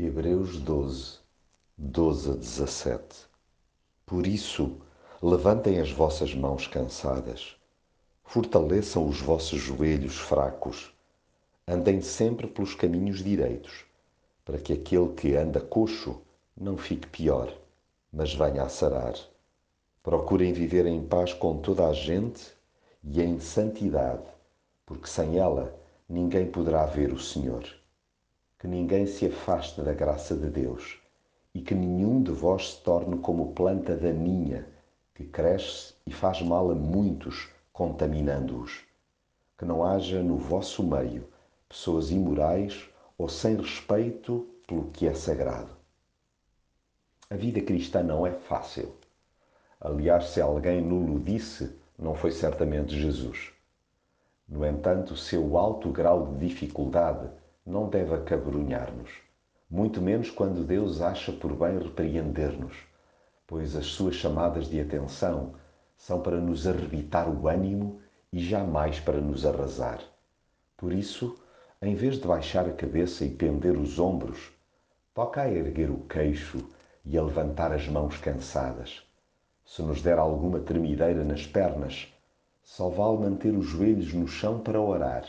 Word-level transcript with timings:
Hebreus 0.00 0.60
12, 0.60 1.18
12 1.76 2.30
a 2.30 2.34
17 2.34 3.26
Por 4.06 4.28
isso, 4.28 4.76
levantem 5.20 5.80
as 5.80 5.90
vossas 5.90 6.32
mãos 6.32 6.68
cansadas, 6.68 7.56
fortaleçam 8.22 9.08
os 9.08 9.20
vossos 9.20 9.60
joelhos 9.60 10.16
fracos, 10.16 10.94
andem 11.66 12.00
sempre 12.00 12.46
pelos 12.46 12.76
caminhos 12.76 13.24
direitos, 13.24 13.86
para 14.44 14.60
que 14.60 14.72
aquele 14.72 15.14
que 15.14 15.34
anda 15.34 15.60
coxo 15.60 16.22
não 16.56 16.76
fique 16.76 17.08
pior, 17.08 17.52
mas 18.12 18.32
venha 18.32 18.62
a 18.62 18.68
sarar. 18.68 19.16
Procurem 20.00 20.52
viver 20.52 20.86
em 20.86 21.04
paz 21.04 21.34
com 21.34 21.58
toda 21.58 21.88
a 21.88 21.92
gente 21.92 22.52
e 23.02 23.20
em 23.20 23.40
santidade, 23.40 24.28
porque 24.86 25.08
sem 25.08 25.38
ela 25.38 25.76
ninguém 26.08 26.48
poderá 26.48 26.86
ver 26.86 27.12
o 27.12 27.18
Senhor 27.18 27.64
que 28.58 28.66
ninguém 28.66 29.06
se 29.06 29.26
afaste 29.26 29.80
da 29.82 29.92
graça 29.92 30.34
de 30.34 30.50
Deus 30.50 30.98
e 31.54 31.60
que 31.60 31.74
nenhum 31.74 32.22
de 32.22 32.32
vós 32.32 32.72
se 32.72 32.82
torne 32.82 33.18
como 33.18 33.52
planta 33.52 33.96
daninha 33.96 34.68
que 35.14 35.24
cresce 35.24 35.94
e 36.06 36.12
faz 36.12 36.42
mal 36.42 36.70
a 36.70 36.74
muitos, 36.74 37.48
contaminando-os. 37.72 38.84
Que 39.56 39.64
não 39.64 39.84
haja 39.84 40.22
no 40.22 40.36
vosso 40.36 40.82
meio 40.82 41.26
pessoas 41.68 42.10
imorais 42.10 42.88
ou 43.16 43.28
sem 43.28 43.56
respeito 43.56 44.48
pelo 44.66 44.90
que 44.90 45.06
é 45.06 45.14
sagrado. 45.14 45.70
A 47.30 47.36
vida 47.36 47.60
cristã 47.60 48.02
não 48.02 48.26
é 48.26 48.32
fácil. 48.32 48.94
Aliás, 49.80 50.30
se 50.30 50.40
alguém 50.40 50.80
nulo 50.80 51.20
disse, 51.20 51.76
não 51.98 52.14
foi 52.14 52.30
certamente 52.30 52.96
Jesus. 52.96 53.52
No 54.48 54.64
entanto, 54.64 55.16
seu 55.16 55.58
alto 55.58 55.90
grau 55.90 56.28
de 56.28 56.46
dificuldade 56.46 57.28
não 57.68 57.86
deve 57.86 58.14
acabrunhar-nos, 58.14 59.10
muito 59.70 60.00
menos 60.00 60.30
quando 60.30 60.64
Deus 60.64 61.02
acha 61.02 61.30
por 61.30 61.54
bem 61.54 61.78
repreender-nos, 61.78 62.74
pois 63.46 63.76
as 63.76 63.84
suas 63.84 64.14
chamadas 64.14 64.70
de 64.70 64.80
atenção 64.80 65.52
são 65.94 66.22
para 66.22 66.40
nos 66.40 66.66
arrebitar 66.66 67.28
o 67.28 67.46
ânimo 67.46 68.00
e 68.32 68.40
jamais 68.40 68.98
para 68.98 69.20
nos 69.20 69.44
arrasar. 69.44 70.00
Por 70.78 70.94
isso, 70.94 71.38
em 71.82 71.94
vez 71.94 72.18
de 72.18 72.26
baixar 72.26 72.66
a 72.66 72.72
cabeça 72.72 73.22
e 73.26 73.30
pender 73.30 73.76
os 73.76 73.98
ombros, 73.98 74.50
toca 75.12 75.42
a 75.42 75.50
erguer 75.50 75.90
o 75.90 75.98
queixo 76.08 76.66
e 77.04 77.18
a 77.18 77.22
levantar 77.22 77.70
as 77.70 77.86
mãos 77.86 78.16
cansadas. 78.16 79.02
Se 79.66 79.82
nos 79.82 80.00
der 80.00 80.18
alguma 80.18 80.60
tremideira 80.60 81.22
nas 81.22 81.46
pernas, 81.46 82.10
só 82.62 82.88
vale 82.88 83.18
manter 83.18 83.54
os 83.54 83.66
joelhos 83.66 84.14
no 84.14 84.26
chão 84.26 84.58
para 84.58 84.80
orar 84.80 85.26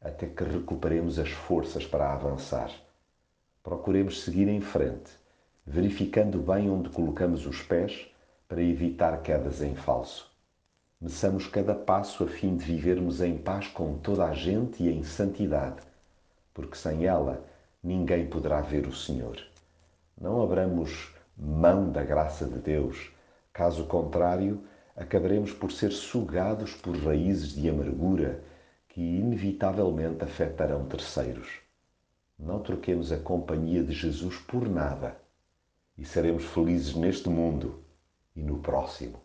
até 0.00 0.26
que 0.26 0.44
recuperemos 0.44 1.18
as 1.18 1.30
forças 1.30 1.86
para 1.86 2.12
avançar. 2.12 2.70
Procuremos 3.62 4.22
seguir 4.22 4.48
em 4.48 4.60
frente, 4.60 5.10
verificando 5.66 6.38
bem 6.38 6.70
onde 6.70 6.88
colocamos 6.88 7.46
os 7.46 7.60
pés 7.60 8.08
para 8.48 8.62
evitar 8.62 9.20
quedas 9.22 9.60
em 9.60 9.74
falso. 9.74 10.30
Meçamos 11.00 11.46
cada 11.46 11.74
passo 11.74 12.24
a 12.24 12.26
fim 12.26 12.56
de 12.56 12.64
vivermos 12.64 13.20
em 13.20 13.36
paz 13.36 13.68
com 13.68 13.98
toda 13.98 14.24
a 14.24 14.32
gente 14.32 14.82
e 14.82 14.88
em 14.90 15.02
santidade, 15.02 15.82
porque 16.52 16.76
sem 16.76 17.06
ela 17.06 17.44
ninguém 17.82 18.26
poderá 18.26 18.60
ver 18.60 18.86
o 18.86 18.94
Senhor. 18.94 19.38
Não 20.20 20.42
abramos 20.42 21.14
mão 21.36 21.90
da 21.90 22.02
graça 22.02 22.44
de 22.46 22.58
Deus, 22.58 23.10
caso 23.52 23.84
contrário, 23.84 24.62
acabaremos 24.96 25.52
por 25.52 25.72
ser 25.72 25.90
sugados 25.92 26.74
por 26.74 26.96
raízes 26.96 27.54
de 27.54 27.68
amargura 27.68 28.42
inevitavelmente 29.30 30.24
afetarão 30.24 30.86
terceiros. 30.86 31.60
Não 32.36 32.60
troquemos 32.60 33.12
a 33.12 33.18
companhia 33.18 33.82
de 33.82 33.92
Jesus 33.92 34.36
por 34.38 34.68
nada 34.68 35.16
e 35.96 36.04
seremos 36.04 36.44
felizes 36.46 36.94
neste 36.96 37.28
mundo 37.28 37.84
e 38.34 38.42
no 38.42 38.58
próximo. 38.58 39.20